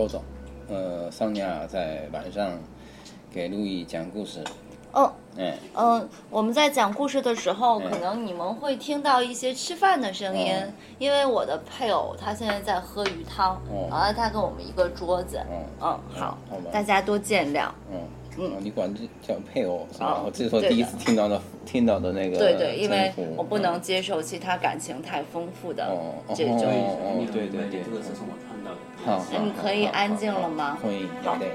[0.00, 0.22] 豆豆，
[0.68, 2.52] 呃，桑尼亚在晚上
[3.30, 4.42] 给路易讲故事。
[4.92, 13.86] 哦，哎，嗯，我们在讲故事的时候，可能你们会听到一些吃饭的声音，嗯因为我的配偶他现在在喝鱼汤，哦。
[13.90, 15.40] 然后他跟我们一个桌子，
[15.80, 16.38] 嗯好，
[16.72, 17.68] 大家多见谅。
[17.92, 18.00] 嗯
[18.38, 20.06] 嗯，你管这叫配偶是吧？
[20.18, 26.56] 哦我这是我第一次听到的，听到的那个对对，因为我不能接受其他感情太丰富的哦哦这种。
[26.56, 28.78] 哦哦对对对这个是从我看到的。
[29.04, 31.46] 好，你可以安静了吗可以，好的。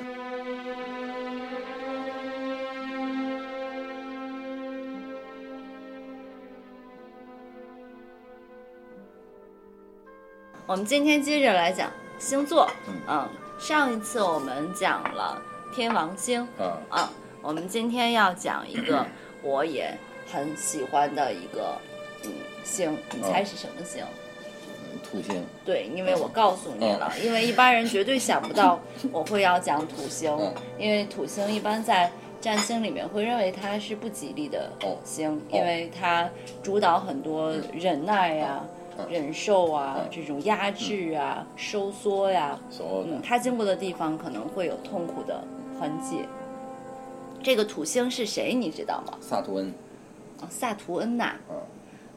[10.67, 15.40] 我们今天接着来讲星座，嗯嗯，上一次我们讲了
[15.76, 19.05] 天王星，啊，啊，我们今天要讲一个
[19.43, 19.93] 我也
[20.31, 21.77] 很喜欢的一个
[22.23, 22.31] 嗯
[22.63, 24.01] 星，你猜是什么星？
[25.03, 28.79] 土星，对，因为我告诉你了，因为一般人绝对想不到
[29.12, 32.09] 我会要讲土星嗯， 因为土星一般在
[32.40, 36.29] 占星里面会认为它是不吉利的哦星，因为它
[36.63, 38.70] 主导很多忍耐呀、嗯
[39.09, 43.20] 忍受啊嗯这种压制啊、收缩呀，嗯，所有的。
[43.21, 45.43] 它经过的地方可能会有痛苦的
[45.79, 46.26] 痕迹。
[47.43, 49.13] 这个土星是谁，你知道吗？
[49.21, 49.73] 萨图恩，
[50.41, 51.62] 哦萨图恩呐，啊，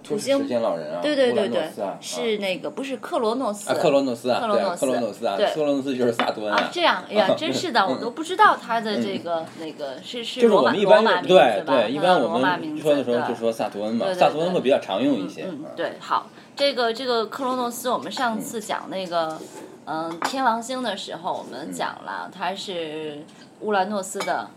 [0.02, 1.70] 土星时间老人啊，对对对对
[2.00, 3.68] 是那个不是克罗诺斯。
[3.68, 4.80] 啊，克罗诺斯啊，克罗诺斯。
[4.80, 5.46] 克罗诺斯啊，对。
[5.52, 11.74] 克罗诺斯就是萨图恩啊，这样，哎呀，真是的，我都不知道他的这个那个是是就是罗马我们一般罗马名字对吧？
[11.74, 13.28] 对，一般我们说的时候对。
[13.28, 15.44] 就说萨图恩嘛萨图恩会比较常用一些。
[15.46, 19.36] 嗯，对，好，这个这个克罗诺斯，我们上次讲那个
[19.88, 23.24] 嗯、天王星的时候，我们讲了他是
[23.60, 24.50] 乌兰诺斯的。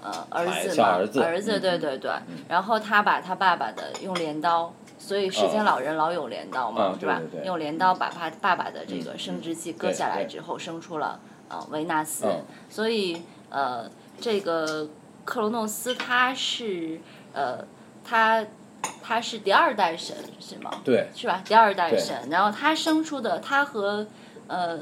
[0.00, 1.60] 呃，儿子嘛，小儿子嗯。
[1.60, 2.12] 对对对，
[2.48, 7.18] 然后他把他爸爸的用镰刀，所以世间老人老有镰刀嘛，啊是吧？
[7.18, 7.46] 对对对。
[7.46, 11.18] 用镰刀把他爸爸的这个生殖器割下来之后，生出了
[11.48, 12.44] 呃维纳斯，嗯。
[12.70, 13.90] 所以呃，
[14.20, 14.88] 这个
[15.24, 17.00] 克罗诺斯他是
[17.32, 17.64] 呃，
[18.04, 18.46] 他
[19.02, 20.70] 他是第二代神是吗？
[20.84, 21.42] 对，是吧？
[21.44, 24.06] 第二代神，然后他生出的，他和
[24.48, 24.78] 呃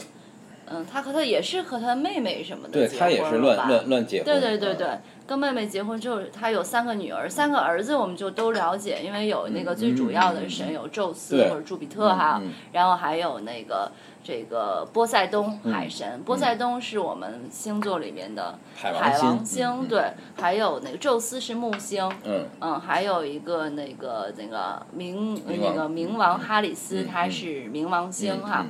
[0.69, 4.25] 嗯，他和他也是和他妹妹什么的对结他也是乱婚了吧乱乱结婚。
[4.25, 13.93] 对对对啊对，跟妹妹结婚之后，他有三个女儿，三个儿子我们就都了解，因为有那个最主要的神有宙斯或者朱比特哈嗯嗯，然后还有那个
[14.25, 20.03] 这个波塞冬海神，波塞冬是我们星座里面的海王星对，
[20.37, 28.67] 还有那个宙斯是木星，嗯，嗯，还有一个那个那个冥那个冥王哈里斯，嗯他是冥王星哈。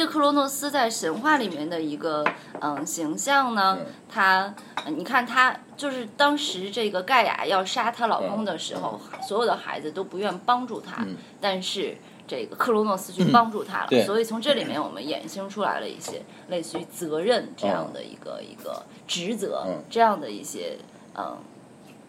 [0.00, 2.24] 嗯这克罗诺斯在神话里面的一个
[2.60, 11.98] 嗯形象呢，嗯他呃你看他就是当时这个盖亚要杀她老公的时候，所有的孩子都不愿帮助他，嗯但是。
[12.30, 20.78] 这个克罗诺斯去帮助他了，对所以从这里面我们衍生出来了一些类似于责任这样的一个、一个职责、嗯这样的一些
[21.18, 21.36] 嗯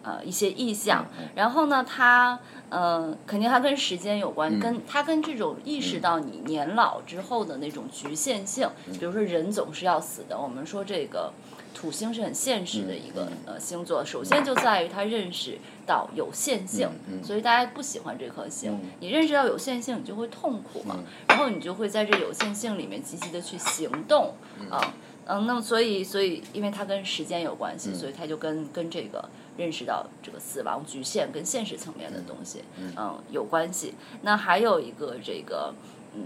[0.03, 1.05] 呃一些意象。
[1.19, 2.39] 嗯然后呢，它
[2.69, 10.37] 呃肯定它跟时间有关，嗯跟它跟这种意识到你年老之后的那种局限性，嗯比如说人总是要死的。
[10.37, 11.31] 我们说这个
[11.73, 16.89] 土星是很现实的一个、嗯呃星座，首先就在于它认识到有限性，
[17.23, 18.71] 所以大家不喜欢这颗星。
[18.71, 24.33] 嗯你认识到有限性，你就会痛苦嘛，嗯然后你就会在这有限性里面积极的去行动
[24.69, 24.93] 啊。
[25.25, 29.23] 嗯，那么所以所以，因为它跟时间有关系，嗯所以它就跟跟这个
[29.57, 32.63] 认识到这个死亡局限跟现实层面的东西，
[32.97, 33.93] 嗯有关系。
[34.23, 35.73] 那还有一个这个，
[36.15, 36.23] 嗯，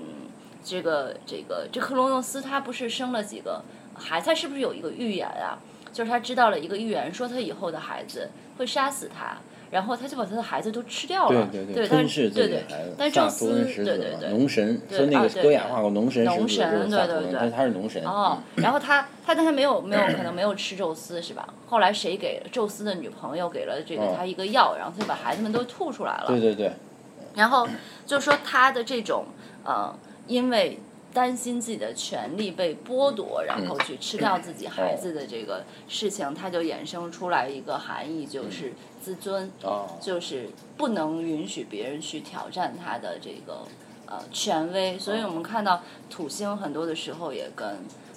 [0.64, 3.64] 这个这个这克罗诺斯他不是生了几个
[3.94, 5.60] 孩子，他是不是有一个预言啊？
[5.92, 9.38] 就是他知道了一个预言，说他以后的孩子会杀死他，
[9.72, 11.48] 然后他就把他的孩子都吃掉了。
[11.52, 12.96] 对对对吞噬对对自己的孩子。
[12.98, 18.04] 但宙萨图恩斯，对对对，农神，对说那个啊对戈雅画过农神农神对对对他他是农神。
[18.04, 21.48] 哦，然后他他但他没有没有可能没有吃宙斯是吧？
[21.68, 26.26] 后来谁给宙斯的女朋友给了这个哦他一个药，然后他就把孩子们都吐出来了。
[26.28, 26.72] 对对对，
[27.34, 27.68] 然后
[28.06, 29.26] 就说他的这种
[29.64, 29.94] 呃，
[30.28, 30.80] 因为
[31.16, 43.66] 担心自己的权利被剥夺，然后去吃掉自己孩子的这个事情，它就衍生出来一个含义，就是自尊，哦，就是不能允许别人去挑战他的这个
[44.06, 45.00] 呃权威。
[45.00, 47.66] 所以我们看到土星很多的时候也跟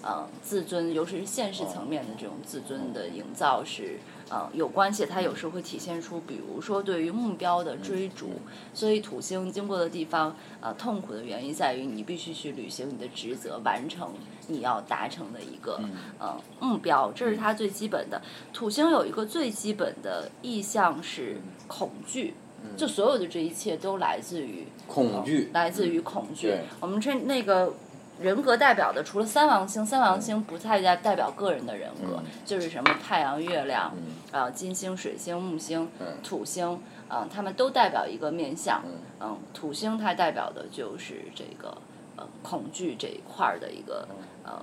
[0.03, 4.01] 呃自尊，尤其是现实层面的这种自尊的营造是。
[4.31, 8.33] 呃，有关系，它有时候会体现出，比如说对于目标的追逐，
[8.75, 14.13] 所以土星经过的地方，呃，痛苦的原因在于你必须去履行你的职责，完成
[14.49, 15.81] 你要达成的一个、
[16.19, 18.21] 呃目标，这是它最基本的。
[18.53, 22.35] 土星有一个最基本的意向是恐惧，
[22.77, 26.55] 就所有的这一切都来自于恐惧，来自于恐惧。
[26.81, 27.73] 我们这那个
[28.21, 33.95] 人格代表的除了三王星，三王星不太代代表个人的人格，就是什么太阳、月亮，
[34.33, 35.89] 啊，金星、水星、木星、
[36.23, 38.83] 土星，啊，他们都代表一个面相。
[39.21, 41.77] 嗯，土星它代表的就是这个
[42.17, 44.09] 呃恐惧这一块儿的一个
[44.45, 44.61] 呃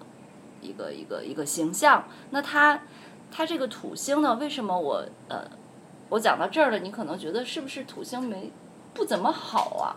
[0.61, 2.03] 一个一个一个形象。
[2.31, 2.81] 那它
[3.31, 5.45] 它这个土星呢，为什么我呃
[6.09, 8.51] 我讲到这儿了，你可能觉得是不是土星没
[8.93, 9.95] 不怎么好啊？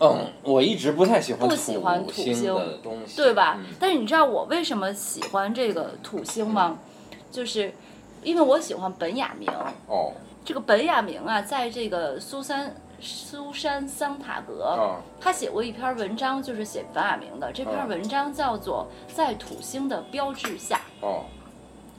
[0.00, 3.58] 嗯，我一直不太喜欢不喜欢土星的东西，对吧？
[3.78, 6.78] 但是你知道我为什么喜欢这个土星吗？
[7.30, 7.72] 就是
[8.22, 9.48] 因为我喜欢本雅明。
[9.86, 10.12] 哦。
[10.44, 14.76] 这个本雅明啊，在这个苏珊苏珊桑塔格，
[15.20, 17.50] 他写过一篇文章，就是写本雅明的。
[17.52, 20.80] 这篇文章叫做《在土星的标志下》。
[21.06, 21.24] 哦。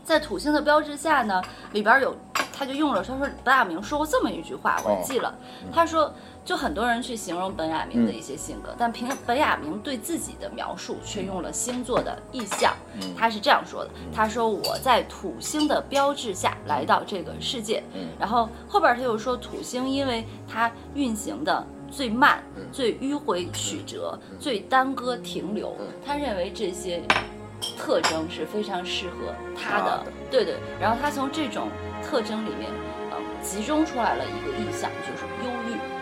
[0.04, 2.16] 在土星的标志下呢，里边有，
[2.54, 5.34] 他就用了，他说本雅明说过这么一句话，我记了，
[5.74, 6.14] 他说。
[6.46, 12.72] 就很多人去形容本雅明的一些性格，但凭本雅明对自己的描述却用了星座的意象。
[13.18, 17.84] 他是这样说的：“他说我在土星的标志下来到这个世界。”
[18.20, 25.76] 然后后边他又说土星因为它运行的最慢、最迂回曲折、最耽搁停留，
[26.06, 27.02] 他认为这些
[27.76, 30.04] 特征是非常适合他的。
[30.30, 31.70] 对对，然后他从这种
[32.04, 32.70] 特征里面，
[33.10, 35.95] 呃，集中出来了一个意象，就是忧郁。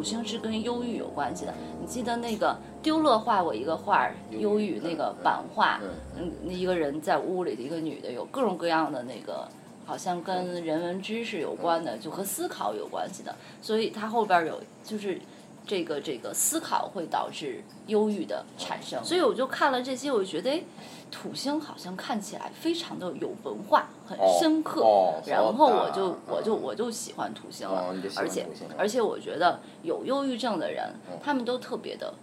[0.00, 1.52] 土星是跟忧郁有关系的。
[1.78, 5.78] 你记得那个丢勒画过一个画儿，忧郁那个版画，
[6.18, 9.46] 嗯，那一个人在屋里的一个女的，有各种各样的那个，
[9.84, 13.36] 好像跟人文知识有关的，就和思考有关系的。
[13.60, 15.20] 所以它后边有就是。
[15.66, 20.64] 这个这个思考会导致忧郁的产生，所以我就看了这些，我就觉得，
[21.10, 24.82] 土星好像看起来非常的有文化，很深刻，
[25.26, 28.46] 然后我就我就我就喜欢土星了，而且
[28.76, 30.92] 而且我觉得有忧郁症的人，
[31.22, 32.14] 他们都特别的，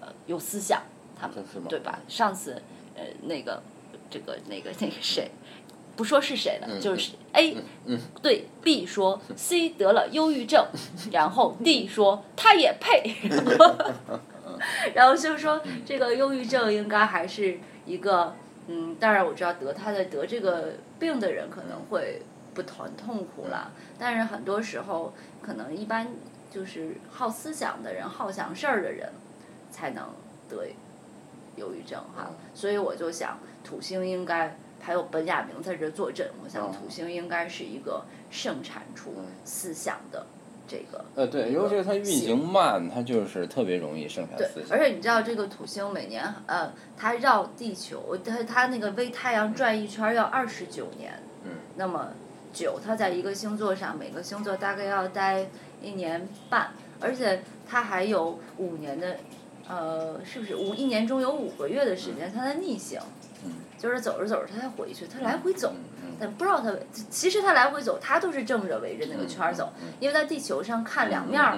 [0.00, 0.82] 呃，有思想，
[1.20, 1.36] 他们
[1.68, 2.00] 对吧？
[2.08, 2.60] 上次
[2.96, 3.62] 呃那个
[4.10, 5.30] 这个那个那个谁。
[5.96, 7.56] 不说是谁了，就是 A
[8.22, 10.66] 对 B 说 C 得了忧郁症，
[11.10, 13.14] 然后 D 说他也配，
[14.94, 18.34] 然后就是说这个忧郁症应该还是一个
[18.68, 22.20] 嗯，当然我知道得他的得这个病的人可能会
[22.52, 26.08] 不很痛苦了，但是很多时候可能一般
[26.50, 29.10] 就是好思想的人、好想事儿的人
[29.70, 30.04] 才能
[30.48, 30.66] 得
[31.56, 34.58] 忧郁症哈，所以我就想土星应该。
[34.86, 39.12] 还有本雅明在这坐镇，我想土星应该是一个盛产出
[39.44, 40.24] 思想的
[40.68, 41.04] 这个。
[41.16, 44.70] 呃，对，尤其是它运行慢，它就是特别容易生产思想。
[44.70, 52.10] 而且你知道，这个土星每年呃，它绕地球，它它那个围太阳转一圈要二十九年，嗯，那么
[52.52, 55.48] 久，它在一个星座上，每个星座大概要待
[55.82, 59.16] 一年半，而且它还有五年的，
[59.68, 63.00] 呃，是不是五一年中有五个月的时间它在逆行？
[63.86, 65.72] 就是走着走着，他才回去，他来回走，
[66.18, 66.74] 但不知道他
[67.08, 71.56] 其实他来回走，他都是正着围着那个圈儿走，因为在地球上看两面儿，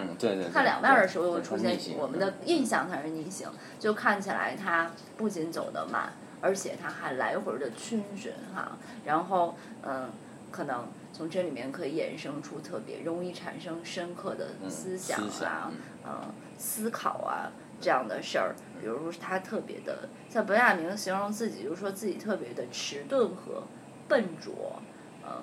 [0.52, 10.10] 看两面儿的时候会出现我们的印象它是逆行，就看起来他不仅走得慢，而且他还来回的逡巡哈，然后嗯，
[10.50, 15.72] 可能从这里面可以衍生出特别容易产生深刻的思想啊，
[16.04, 18.54] 嗯，思考啊这样的事儿。
[18.80, 23.64] 比如说，他特别的，像本雅明形容自己，就是说自己特别的迟钝和
[24.06, 24.80] 笨拙，
[25.24, 25.42] 嗯，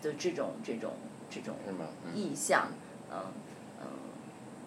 [0.00, 0.92] 的这种这种
[1.28, 1.56] 这种
[2.14, 2.68] 意象，
[3.10, 3.18] 嗯
[3.80, 3.86] 嗯，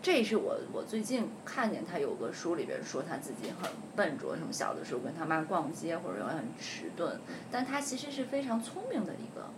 [0.01, 9.49] 这是我我最近看见他有个书里边说他自己很笨拙，什么小的时候跟他妈逛街或者很迟钝，但他其实是非常聪明的一个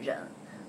[0.00, 0.18] 人，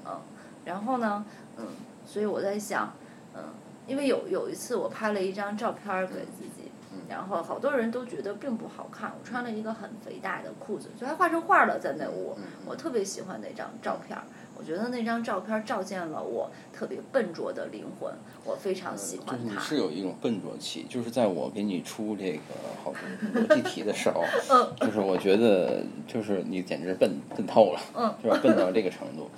[0.05, 0.19] 嗯，
[0.65, 1.23] 然后呢，
[1.57, 1.67] 嗯，
[2.05, 2.91] 所以我在想，
[3.35, 3.43] 嗯，
[3.87, 6.71] 因为有有一次我拍了一张照片给自己。
[7.09, 12.35] 然后好多人都觉得并不好看，我穿了一个很肥大的裤子，就还画成画了在那屋。
[12.65, 14.17] 我特别喜欢那张照片，
[14.57, 18.11] 我觉得那张照片照见了我特别笨拙的灵魂，
[18.45, 19.35] 我非常喜欢它。
[19.35, 22.39] 就是你是有一种笨拙气，就是在我给你出这个
[22.83, 22.91] 好
[23.35, 24.23] 逻辑题的时候，
[24.81, 27.79] 就是我觉得就是你简直笨笨透了，
[28.21, 28.39] 是吧？
[28.41, 29.29] 笨到这个程度，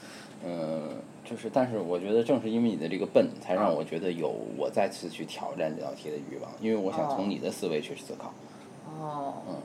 [0.46, 0.90] 嗯。
[1.26, 6.52] 就是，但是我觉得正是因为你的这个笨，才让我觉得有我再次去挑战这道题的欲望。
[6.62, 8.34] 因为我想从你的思维去思考。
[9.00, 9.42] 哦。
[9.50, 9.56] 嗯。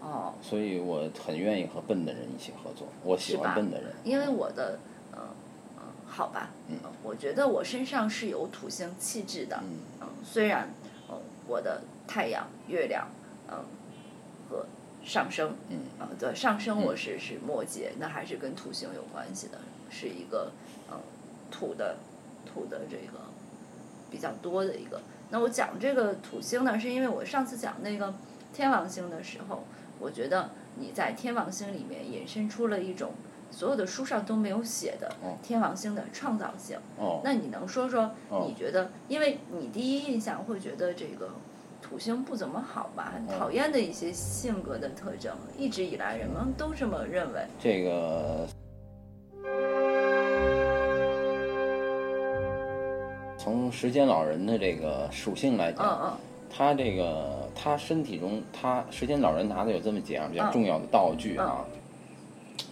[0.00, 0.32] 哦。
[0.40, 2.88] 所以我很愿意和笨的人一起合作。
[3.02, 3.92] 我喜欢笨的人。
[4.02, 4.78] 因为我的，
[5.12, 5.20] 嗯
[5.76, 6.50] 嗯，好吧。
[6.68, 6.78] 嗯。
[7.02, 9.62] 我觉得我身上是有土星气质的。
[10.00, 10.08] 嗯。
[10.24, 10.68] 虽然，
[11.10, 13.06] 嗯，我的太阳、月亮，
[13.50, 13.62] 嗯，
[14.48, 14.64] 和
[15.04, 19.58] 上升，嗯，啊，对，上升我是是摩羯，那还是跟土星有关系的，
[19.94, 20.50] 是一个
[20.90, 20.98] 嗯
[21.50, 21.96] 土的
[22.44, 23.20] 土的这个
[24.10, 25.00] 比较多的一个。
[25.30, 28.12] 那我讲这个土星呢，是因为我上次讲那个
[28.52, 29.64] 天王星的时候，
[30.00, 33.12] 我觉得你在天王星里面引申出了一种
[33.50, 36.76] 所有的书上都没有写的天王星的创造性。
[36.98, 38.10] 哦，那你能说说
[38.46, 41.30] 你觉得，因为你第一印象会觉得这个
[41.80, 47.46] 土星不怎么好吧，很讨厌的一些性格的特征，一直以来人们都这么认为。
[47.58, 48.46] 这个。
[53.64, 56.18] 从时间老人的这个属性来讲，
[56.50, 61.64] 他这个他身体中，他时间老人拿的有这么几样比较重要的道具啊，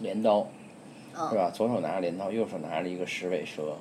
[0.02, 0.46] 镰刀，
[1.30, 1.50] 是吧？
[1.50, 3.74] 左手拿着镰刀，右手拿着一个石尾蛇，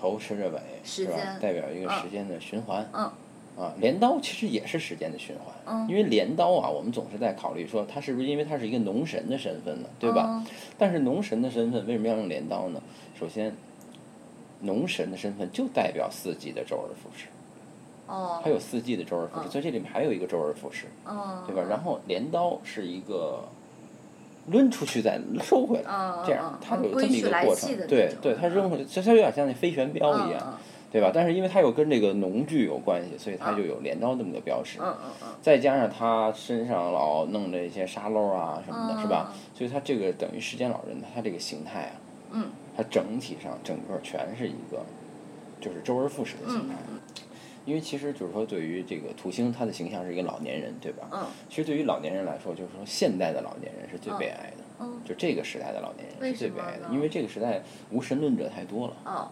[0.00, 1.16] 头吃着尾，是吧？
[1.40, 2.84] 代表一个时间的循环。
[2.92, 10.44] 啊，镰刀其实也是时间的循环，因为镰刀啊，我们总是在考虑说，他是不是因为他是一个农神的身份呢，对吧？
[10.76, 12.82] 但是农神的身份为什么要用镰刀呢？
[13.16, 13.54] 首先。
[14.60, 17.26] 农神的身份就代表四季的周而复始，
[18.06, 21.62] 哦，还有四季的周而复始，所以这里面还有一个周而复始，哦，对吧？
[21.68, 23.44] 然后镰刀是一个
[24.48, 25.92] 抡出去再收回来，
[26.24, 30.58] 这样它有这么一个过程，对对，它扔回去，它有点像那飞旋镖一样，
[30.90, 31.10] 对吧？
[31.12, 39.34] 但是因为它又跟这个农具有关系，所以它就有镰刀这么个标识，嗯嗯嗯，再加上他身上老弄这些沙漏啊什么的，是吧？
[39.54, 41.92] 所以他这个等于时间老人，他这个形态啊，
[42.30, 42.48] 嗯。
[42.76, 44.84] 它整体上整个全是一个，
[45.60, 46.74] 就是周而复始的形态。
[47.64, 51.08] 因为其实就是说，对于这个土星，它的形象是一个老年人，对吧？
[51.10, 51.26] 嗯。
[51.48, 54.64] 其实对于老年人来说，就是说现代的老年人是最悲哀的。
[54.80, 55.00] 嗯。
[55.04, 58.96] 就这个时代的老年人是最悲哀的，因为这个时代无神论者太多了。
[59.04, 59.28] 哦。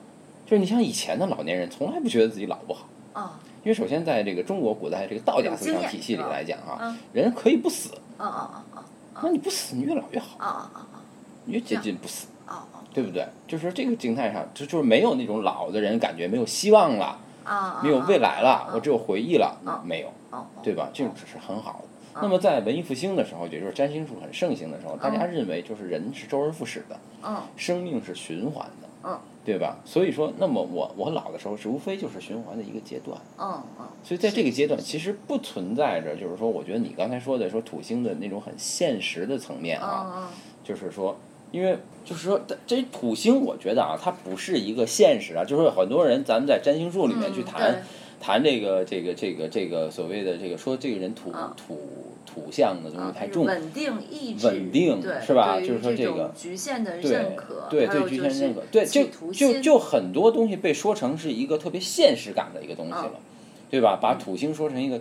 [0.47, 2.89] 就是你像以前的老年人，从来不觉得自己老不好。
[3.13, 3.39] 啊。
[3.63, 7.91] 因为首先在这个中国古代这个道家思想体系里来讲啊，人可以不死。
[8.19, 8.85] 啊啊啊啊！
[9.23, 10.37] 那你不死，你越老越好。
[10.39, 11.03] 啊啊啊啊！
[11.47, 12.27] 越接近不死。
[12.47, 12.67] 啊。
[12.95, 13.27] 对不对？
[13.49, 17.19] 就是说这个静态上，就就是没有那种老的人感觉没有希望了，
[17.83, 20.13] 没有未来了，我只有回忆了，没有，
[20.63, 20.91] 对吧？
[20.95, 22.21] 这种只是很好的。
[22.23, 26.97] 那么在文艺复兴的时候，也就是占星术很盛行的时候，大家认为就是人是周而复始的，
[27.57, 28.89] 生命是循环的，
[29.45, 29.79] 对吧？
[29.85, 33.19] 所以说，那么我我老的时候是无非就是循环的一个阶段，
[34.05, 40.31] 所以在这个阶段其实不存在着，就是说，我觉得你刚才说的说土星的那种很现实的层面啊，
[40.63, 41.17] 就是说。
[41.55, 45.45] 因为就是说，这土星，我觉得啊，它不是一个现实啊。
[45.45, 47.81] 就是很多人，咱们在占星术里面去谈
[48.21, 51.79] 谈这个这个这个这个所谓的这个说这个人土土
[52.27, 55.61] 土象的东西太重，稳定意志，稳定是吧？
[55.61, 63.13] 就是说这个局限的认可，对对局限认可，对就就就很多东西被说成是一个特别现实感的一个东西了，
[63.71, 63.97] 对吧？
[64.03, 65.01] 把土星说成一个。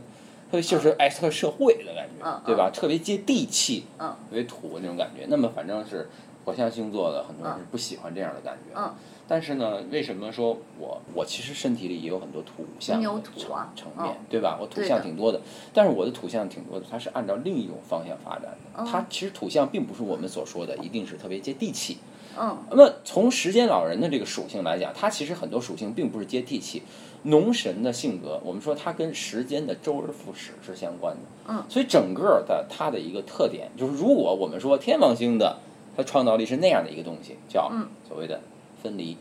[0.52, 2.70] 特别就是哎，特社会的感觉，对吧？
[2.72, 5.26] 特别接地气，特别土那种感觉。
[5.28, 6.08] 那么反正是
[6.46, 8.80] 火象星座的很多人是不喜欢这样的感觉。
[8.80, 8.94] 嗯
[9.26, 14.60] 但是呢，为什么说我我其实身体里也有很多土象层面，对吧？
[14.60, 15.40] 我土象挺多的，
[15.74, 18.86] 但是我的土象挺多的，它是按照另一种方向发展的。
[18.86, 22.00] 它其实土象并不是我们所说的一定是特别接地气。
[22.38, 22.58] 嗯。
[22.70, 26.84] 那么从时间老人的这个属性来讲，它其实很多属性并不是接地气。
[27.24, 31.22] 农神的性格，我们说它跟时间的周而复始是相关的。
[31.48, 35.60] 嗯，所以整个的它的一个特点就是，如果我们说天王星的
[35.96, 37.72] 它创造力是那样的一个东西，叫
[38.08, 38.42] 所谓的
[38.82, 39.18] 分离，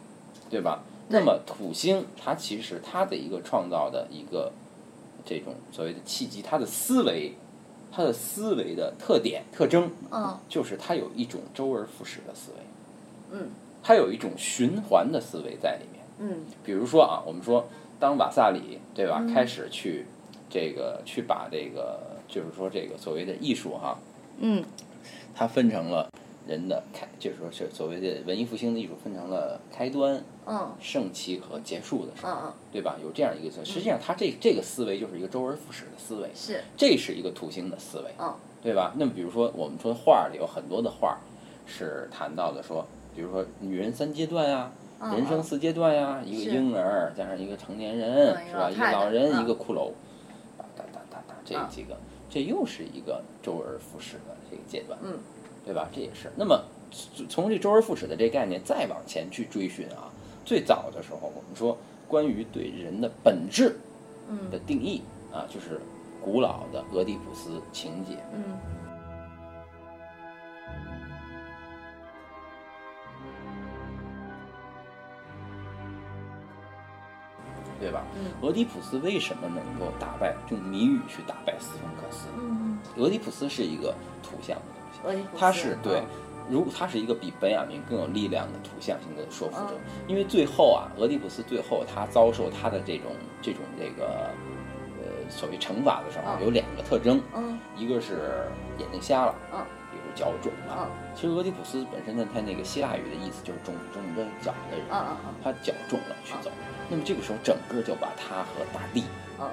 [0.50, 0.83] 对吧？
[1.09, 4.52] 那么土星它其实它的一个创造的一个
[5.25, 7.33] 这种所谓的契机，它的思维，
[7.91, 13.50] 它的思维的特点特征，嗯，就是它有一种周而复始的思维，嗯，
[13.83, 17.67] 它有一种循环的思维在里面，嗯，比如说啊，我们说。
[18.00, 20.05] 当瓦萨里对吧开始去
[20.50, 23.97] 这个去把这个就是说这个所谓的艺术哈，
[24.41, 24.64] 嗯，
[25.33, 26.11] 它分成了
[26.46, 32.96] 人的开就是说是所谓的文艺复兴的艺术分成了开端、嗯，盛期和结束的时候，对吧？
[33.02, 38.92] 有这样一个实际上它这这个思维就是一个周而复始的思维，是，这是一个土星的思维，嗯，对吧？
[38.96, 41.18] 那么比如说我们说画里有很多的画
[41.66, 44.72] 是谈到的说，比如说女人三阶段啊。
[45.16, 48.70] 人生四阶段呀，一个婴儿加上一个成年人，是吧？
[48.70, 49.90] 一个老人，一个骷髅，
[50.56, 51.96] 哒哒哒哒哒，这几个，
[52.30, 55.18] 这又是一个周而复始的这个阶段，嗯，
[55.64, 55.88] 对吧？
[55.95, 56.31] 这也是。
[56.37, 56.62] 那么
[57.28, 60.11] 从这周而复始的这概念再往前去追寻啊，
[60.45, 61.76] 最早的时候我们说
[62.07, 63.76] 关于对人的本质
[64.50, 65.02] 的定义
[65.33, 65.81] 啊，就是
[66.23, 68.59] 古老的俄狄浦斯情节，嗯。
[78.41, 82.26] 俄狄浦斯为什么能够打败用谜语去打败斯芬克斯？
[82.38, 84.62] 嗯，俄狄浦斯是一个图像的
[85.02, 86.02] 东西，他是对
[86.50, 89.75] 如果他是一个比本雅明更有力量的图像性的说服者。
[89.75, 94.31] 嗯，因为最后啊，俄狄浦斯最后他遭受他的这种这种这个
[94.99, 96.45] 呃所谓惩罚的时候，嗯。
[96.45, 97.59] 有两个特征，嗯。
[97.76, 98.45] 一个是
[98.79, 99.59] 眼睛瞎了，嗯
[100.14, 100.76] 脚肿了。
[100.78, 104.87] 嗯其实俄狄浦斯本身呢，他那个希腊语的意思就是肿肿着脚的人，
[105.45, 106.50] 他脚肿了去走。
[106.88, 109.04] 那么这个时候，整个就把他和大地
[109.38, 109.49] 嗯。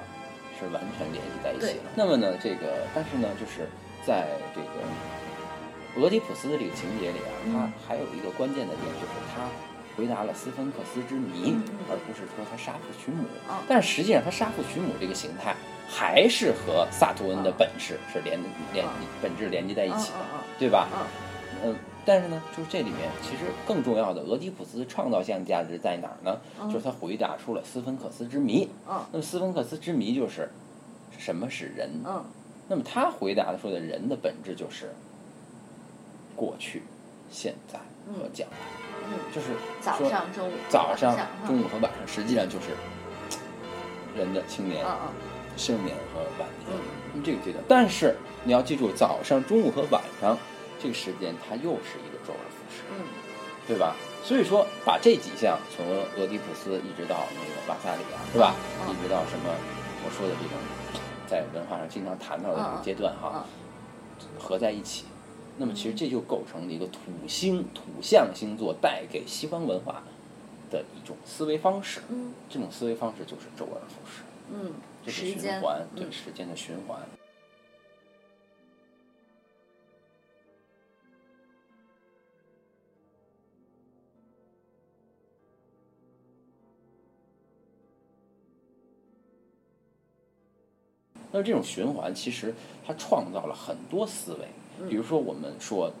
[0.58, 1.84] 是完全联系在一起了。
[1.94, 3.68] 那么呢，这个但是呢，就是
[4.04, 7.52] 在这个俄狄浦斯的这个情节里啊，嗯。
[7.54, 9.44] 他还有一个关键的点，就是他
[9.96, 11.56] 回答了斯芬克斯之谜，
[11.88, 13.24] 而不是说他杀父娶母。
[13.48, 13.56] 嗯。
[13.68, 15.54] 但实际上，他杀父娶母这个形态
[15.88, 18.38] 还是和萨图恩的本事是连
[18.74, 20.20] 连嗯本质连接在一起的，
[20.60, 20.86] 对吧？
[20.94, 21.76] 嗯嗯，
[22.06, 26.38] 但是呢，就是这里面其实更重要的俄狄浦斯创造性价值在哪儿呢？
[26.60, 28.68] 嗯就是他回答出了斯芬克斯之谜。
[28.88, 30.48] 嗯那么斯芬克斯之谜就是
[31.18, 31.90] 什么是人？
[32.06, 32.24] 嗯
[32.68, 34.94] 那么他回答的说的人的本质就是
[36.36, 36.82] 过去、
[37.28, 37.78] 现在
[38.14, 38.56] 和将来，
[39.08, 39.48] 嗯，就是
[39.80, 42.68] 早说上、中午、早上晚、中午和晚上，实际上就是
[44.16, 45.12] 人的青年、嗯嗯
[45.56, 46.78] 生年和晚年。
[47.14, 50.36] 嗯那么这个阶段，但是你要记住，早上、中午和晚上
[50.78, 52.82] 这个时间，它又是一个周而复始。
[52.92, 53.04] 嗯
[53.68, 53.94] 对吧？
[54.24, 55.86] 所以说，把这几项从
[56.16, 58.54] 俄狄浦斯一直到那个瓦萨里啊，是吧？
[58.82, 59.54] 嗯一直到什么
[60.04, 60.58] 我说的这种
[61.28, 63.46] 在文化上经常谈到的这个阶段哈，
[64.40, 65.04] 合在一起，
[65.56, 66.98] 那么其实这就构成了一个土
[67.28, 70.02] 星土象星座带给西方文化
[70.68, 72.00] 的一种思维方式。
[72.08, 74.72] 嗯这种思维方式就是周而复始，嗯，
[75.04, 77.00] 这是循环，对嗯时间的循环。
[91.32, 92.52] 那这种循环其实
[92.84, 94.48] 它创造了很多思维，
[94.88, 95.92] 比如说我们说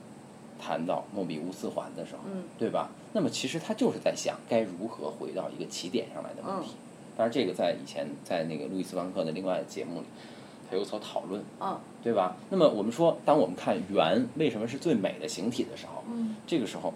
[0.58, 2.90] 谈到莫比乌斯环的时候，嗯对吧？
[3.12, 6.74] 那么其实他就是在想该如何回到一个起点上来的问题。
[7.20, 10.06] 当然，这个在以前在那个路易斯邦克的另外的节目里，
[10.70, 12.34] 他有所讨论，嗯对吧？
[12.48, 16.94] 那么我们说，当我们看圆为什么是最美的形体的时候，嗯这个时候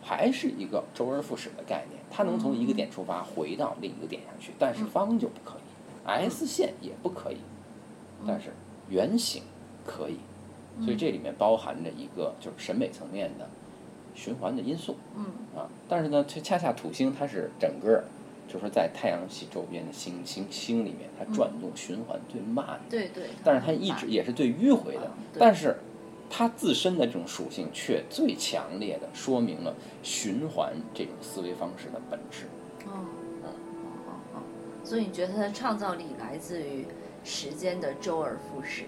[0.00, 7.38] 还是一个周而复始的概念，它能从一个点出发回到另一个点上去，但是方就不可以，S 线也不可以，
[8.24, 8.50] 但是
[8.88, 9.42] 圆形
[9.84, 10.18] 可以，
[10.84, 13.48] 所以这里面包含着一个就是审美层面的
[14.14, 15.24] 循环的因素嗯
[15.56, 15.66] 啊。
[15.88, 18.04] 但是呢，却恰恰土星它是整个
[18.46, 22.80] 就是说在太阳系周边的星星星里面，它转动循环最慢的。
[22.90, 25.76] 对对，但是它一直也是最迂回的嗯，但是
[26.30, 32.44] 它自身的这种属性却最强烈的说明了循环这种思维方式的本质。
[32.86, 32.92] 哦
[33.42, 34.42] 哦哦哦，
[34.84, 36.86] 所以你觉得它的创造力来自于
[37.24, 38.84] 时间的周而复始？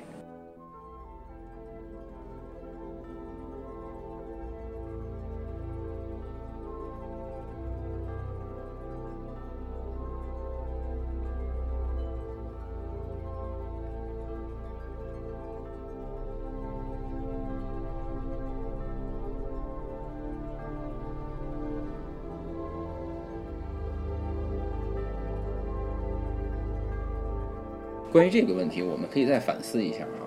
[28.17, 30.25] 关于这个问题，我们可以再反思一下啊，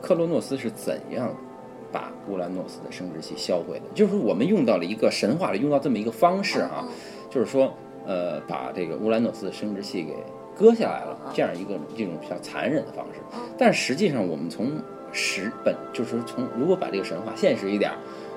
[0.00, 1.30] 克罗诺斯是怎样
[1.92, 3.84] 把乌兰诺斯的生殖器销毁的？
[3.94, 6.88] 就是我们用到了一个神话里用到这么一个方式啊，
[7.28, 7.70] 就是说，
[8.06, 10.14] 呃，把这个乌兰诺斯的生殖器给
[10.56, 13.20] 割下来了，这样一个这种比较残忍的方式。
[13.58, 14.72] 但实际上，我们从
[15.12, 17.92] 实本，就是说从如果把这个神话现实一点，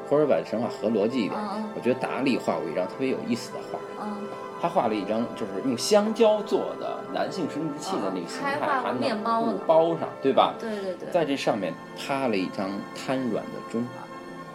[0.09, 3.79] 或者把神话合逻辑一点，嗯我觉得达利画过一张特别有意思的画。
[4.01, 4.17] 嗯
[4.61, 10.53] 他画了一张就是用香蕉做的男性生殖器的那个形态，嗯开画含到面包布包上，对吧？
[10.59, 13.87] 对对对，在这上面趴了一张瘫软的钟，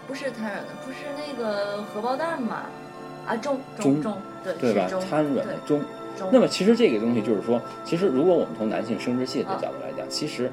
[0.06, 2.64] 不是瘫软的，不是那个荷包蛋吗？
[3.26, 5.80] 啊，钟钟钟，对对吧瘫软的钟。
[6.30, 10.52] 那么其实这个东西就是说，其实如果我们从男性生殖器的角度来讲，其实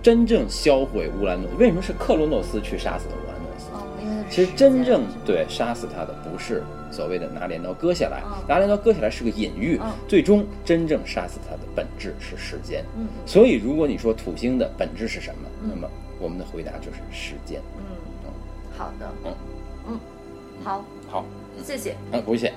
[0.00, 3.34] 真正销毁乌兰诺，为什么是克罗诺斯去杀死的乌兰
[4.30, 12.84] 其实真正对杀死他的不是所谓的拿镰刀割下来嗯，拿镰刀割下来是个隐喻嗯，最终真正杀死他的本质是时间。
[12.96, 13.06] 嗯。
[13.26, 15.70] 所以，如果你说土星的本质是什么，嗯。
[15.74, 15.88] 那么
[16.20, 17.60] 我们的回答就是时间。
[17.76, 18.30] 嗯，
[18.78, 19.34] 好的，嗯。
[19.88, 20.00] 嗯，
[20.62, 21.24] 好，好，
[21.64, 21.96] 谢谢。
[22.12, 22.52] 嗯，不谢。